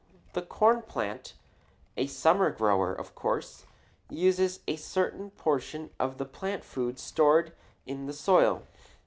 The 0.33 0.41
corn 0.41 0.81
plant, 0.81 1.35
a 1.95 2.07
summer 2.07 2.49
grower, 2.49 2.91
of 2.91 3.13
course 3.13 3.65
uses 4.09 4.61
a 4.67 4.75
certain 4.75 5.29
portion 5.29 5.91
of 5.99 6.17
the 6.17 6.25
plant 6.25 6.63
food 6.63 6.97
stored 6.97 7.53
in 7.85 8.07
the 8.07 8.13
soil. 8.13 8.63